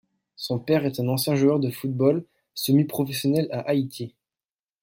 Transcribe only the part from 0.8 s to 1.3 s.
est un